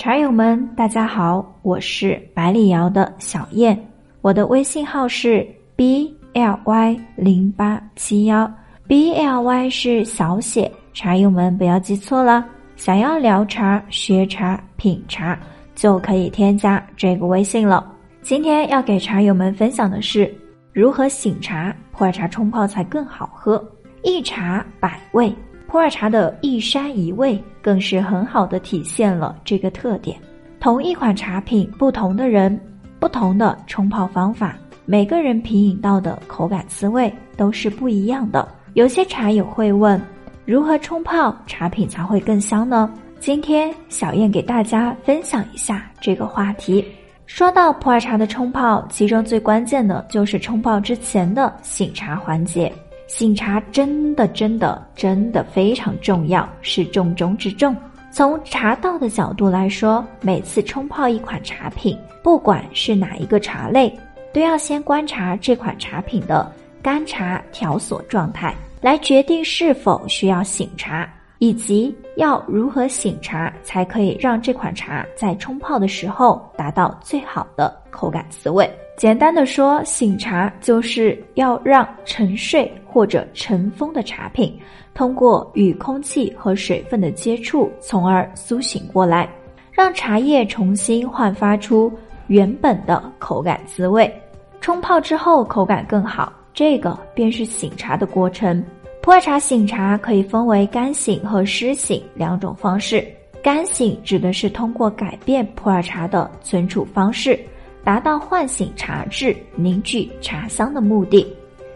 [0.00, 3.78] 茶友们，大家好，我是百里瑶的小燕，
[4.22, 8.50] 我的微信号是 b l y 零八七幺
[8.88, 12.46] ，b l y 是小写，茶友们不要记错了。
[12.76, 15.38] 想要聊茶、学茶、品茶，
[15.74, 17.86] 就可以添加这个微信了。
[18.22, 20.34] 今天要给茶友们分享的是
[20.72, 23.62] 如何醒茶，普洱茶冲泡才更好喝。
[24.02, 25.30] 一茶百味。
[25.70, 30.18] 普洱茶的一山一味，更是很好的体现了这个特点。
[30.58, 32.60] 同一款茶品，不同的人，
[32.98, 38.48] 不同的冲泡方法，每个人品饮到的口感滋味都是不一样的。
[38.74, 40.00] 有些茶友会问，
[40.44, 42.92] 如何冲泡茶品才会更香呢？
[43.20, 46.84] 今天小燕给大家分享一下这个话题。
[47.26, 52.72] 说到普洱茶的冲泡，其中最关键的就是冲泡之前的醒茶环节。
[53.12, 57.76] 醒茶真的真的真的非常重要，是重中之重。
[58.12, 63.92] 从茶道的角度来说，每次冲泡一款茶品，不管是哪一个茶类，
[64.32, 78.70] 都要先观察这款茶品的干茶条索状态，来决定是否需要醒茶，以及要如何醒茶才可以让这款茶在冲泡的时候达到最好的口感滋味。
[79.00, 84.54] 简单的说，醒茶就是要让沉睡或者尘封的茶品，
[84.92, 89.26] 通过与空气和水分的接触，从而苏醒过来，
[89.72, 91.90] 让茶叶重新焕发出
[92.26, 94.14] 原本的口感滋味。
[94.60, 98.62] 冲泡之后口感更好，这个便是醒茶的过程。
[99.00, 103.02] 普洱茶醒茶可以分为干醒和湿醒两种方式。
[103.42, 107.40] 干醒指的是通过改变普洱茶的存储方式。
[107.84, 111.26] 达到唤醒茶质、凝聚茶香的目的。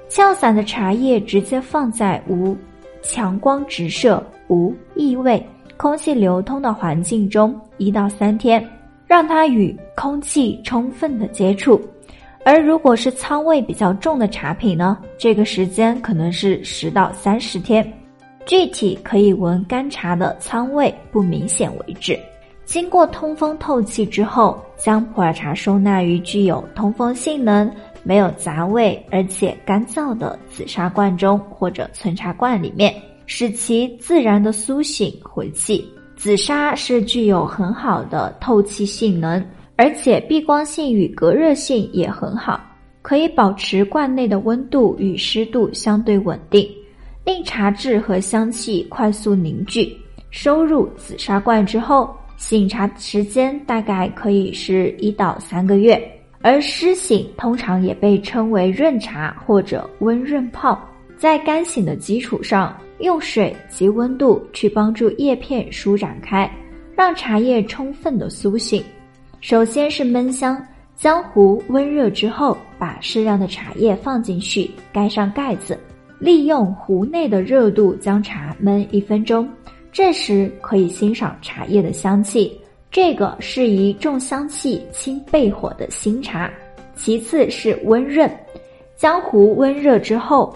[0.09, 2.57] 翘散的茶叶直接放在无
[3.03, 5.45] 强光直射、无异味、
[5.77, 8.65] 空气流通的环境中一到三天，
[9.07, 11.81] 让它与空气充分的接触。
[12.45, 17.91] 而如果是仓味比较重的茶品呢，这个时间可能是十到三十天，
[18.45, 22.17] 具体可以闻干茶的仓味不明显为止。
[22.65, 27.71] 经过通风透气之后，将普洱茶收纳于具有通风性能、
[28.03, 32.95] 没有杂味而且干燥的紫砂罐中或者存茶罐里面，
[33.27, 35.87] 使其自然的苏醒回气。
[36.17, 39.45] 紫砂是具有很好的透气性能，
[39.77, 42.59] 而且避光性与隔热性也很好，
[43.03, 46.67] 可以保持罐内的温度与湿度相对稳定，
[47.25, 49.95] 令茶质和香气快速凝聚。
[50.31, 52.09] 收入紫砂罐之后。
[52.47, 55.99] 醒茶时间大概可以是一到三个月，
[56.43, 60.79] 而湿醒通常也被称为润茶或者温润泡。
[61.17, 66.49] 在干醒的基础上，用水及温度去帮助叶片舒展开，
[66.95, 68.85] 让茶叶充分的苏醒。
[69.41, 70.63] 首先是焖香，
[70.95, 75.79] 将壶温热之后，把适量的茶叶放进去，盖上盖子，
[76.19, 79.49] 利用壶内的热度将茶焖一分钟。
[79.95, 82.61] 这时可以欣赏茶叶的香气，
[82.91, 86.51] 这个适宜重香气、轻焙火的新茶。
[86.97, 88.29] 其次是温润，
[88.97, 90.53] 将壶温热之后，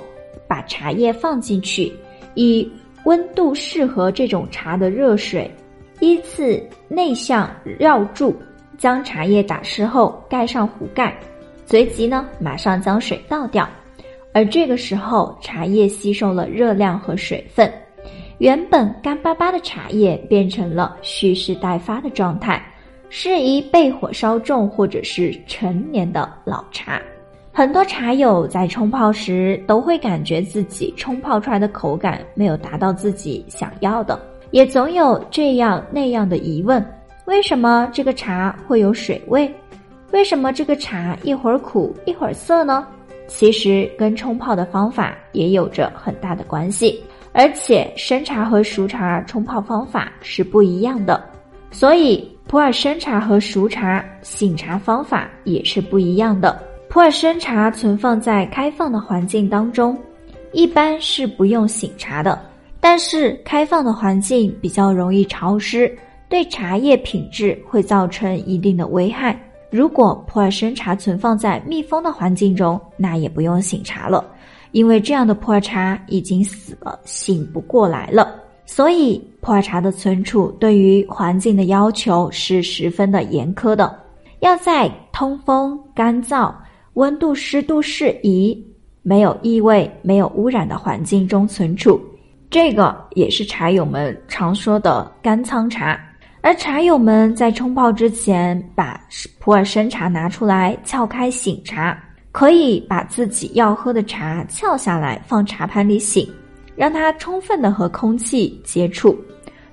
[0.48, 1.92] 把茶叶放进去，
[2.34, 2.68] 以
[3.04, 5.48] 温度适合这种茶的热水，
[6.00, 7.48] 依次内向
[7.78, 8.34] 绕柱，
[8.76, 11.16] 将茶叶打湿后盖上壶盖，
[11.64, 13.68] 随即呢马上将水倒掉，
[14.34, 17.72] 而这个时候茶叶吸收了热量和水分。
[18.38, 22.62] 原本干巴巴的茶叶变成了蓄势待发的状态，
[23.10, 27.02] 适宜被火烧重或者是陈年的老茶。
[27.52, 34.16] 很多茶友在冲泡时都会感觉自己冲泡出来的口感没有达到自己想要的，
[34.52, 36.84] 也总有这样那样的疑问：
[37.24, 39.52] 为什么这个茶会有水味？
[40.12, 42.86] 为什么这个茶一会儿苦一会儿涩呢？
[43.26, 47.02] 其实跟冲泡的方法也有着很大的关系。
[47.38, 51.24] 而且生茶和熟茶冲泡方法是不一样的，
[51.70, 56.60] 所以普洱生茶和熟茶醒茶方法也是不一样的。
[56.88, 59.96] 普洱生茶存放在开放的环境当中，
[60.50, 62.36] 一般是不用醒茶的。
[62.80, 65.96] 但是开放的环境比较容易潮湿，
[66.28, 69.40] 对茶叶品质会造成一定的危害。
[69.70, 74.24] 如果普洱生茶存放在密封的环境中，那也不用醒茶了。
[74.72, 78.34] 因为这样的普洱茶已经死了，醒不过来了，
[78.66, 83.98] 所以普洱茶的存储对于环境的要求是十分的严苛的，
[84.40, 86.54] 要在通风、干燥、
[86.94, 88.66] 温度、湿度适宜、
[89.02, 92.00] 没有异味、没有污染的环境中存储。
[92.50, 95.98] 这个也是茶友们常说的干仓茶。
[96.40, 98.98] 而茶友们在冲泡之前，把
[99.40, 101.98] 普洱生茶拿出来撬开醒茶，
[102.38, 106.24] 可以把自己要喝的茶撬下来放茶盘里醒，
[106.76, 109.18] 让它充分的和空气接触，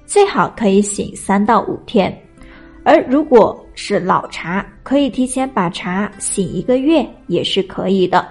[0.04, 2.12] 最好可以醒三到五天。
[2.84, 8.28] 而如果是老茶，可以提前把茶醒一个月也是可以的，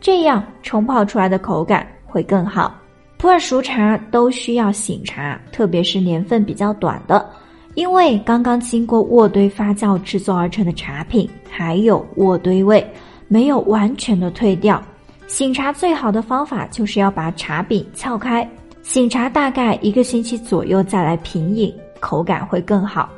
[0.00, 2.80] 这样冲泡出来的口感会更好。
[3.16, 7.28] 普洱熟茶都需要醒茶，特别是年份比较短的。
[7.74, 12.88] 因为刚刚经过渥堆发酵制作而成的茶品，还有渥堆味，
[13.28, 14.82] 没有完全的退掉。
[15.26, 18.48] 醒茶最好的方法就是要把茶饼撬开，
[18.82, 23.08] 醒茶大概一个星期左右再来品饮，口感会更好。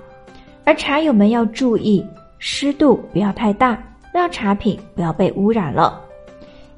[0.65, 2.05] 而茶友们要注意
[2.39, 3.77] 湿度不要太大，
[4.13, 6.01] 让茶品不要被污染了。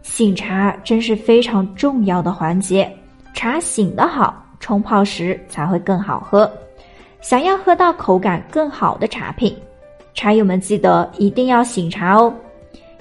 [0.03, 2.91] 醒茶真是非常重要的环节，
[3.35, 6.51] 茶醒得好，冲泡时才会更好喝。
[7.21, 9.55] 想要喝到口感更好的茶品，
[10.15, 12.33] 茶友们记得一定要醒茶哦。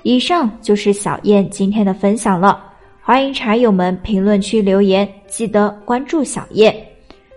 [0.08, 2.64] 以上就是小燕今天的分享了，
[3.02, 6.74] 欢迎茶友们评论区留言，记得关注小燕，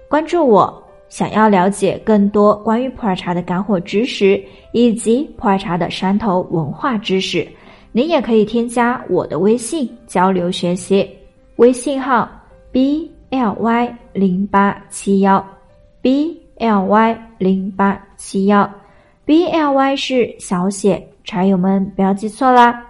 [0.08, 0.81] 关注我。
[1.08, 4.40] 想要了解更多关于普洱茶的干货知识
[4.70, 7.44] 以及普洱茶的山头文化知识，
[7.90, 11.05] 您也可以添加我的微信交流学习，
[11.56, 12.31] 微信号
[12.70, 15.44] b l y 零八七幺
[16.00, 16.40] b。
[16.61, 18.70] L Y 零八七幺
[19.25, 22.87] ，B L Y 是小写，茶友们不要记错啦。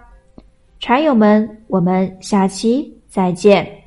[0.79, 3.80] 茶友们，我们下期再见。